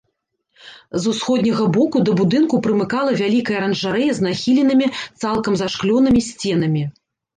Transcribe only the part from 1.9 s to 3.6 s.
да будынку прымыкала вялікая